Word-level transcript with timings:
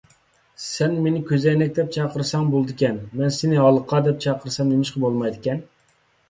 سەن 0.67 0.93
مېنى 1.07 1.19
«كۆزەينەك» 1.31 1.75
دەپ 1.79 1.91
چاقىرساڭ 1.95 2.47
بولىدىكەن، 2.53 2.97
مەن 3.21 3.35
سېنى 3.37 3.61
«ھالقا» 3.65 4.01
دەپ 4.09 4.19
چاقىرسام 4.27 4.73
نېمىشقا 4.73 5.05
بولمايدىكەن؟ 5.05 5.63